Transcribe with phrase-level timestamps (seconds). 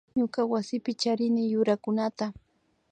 [0.17, 2.25] Ñuka wasipi charini yurakunata